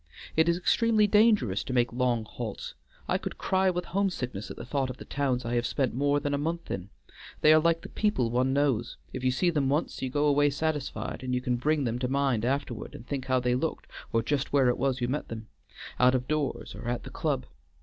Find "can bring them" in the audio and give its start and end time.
11.41-11.99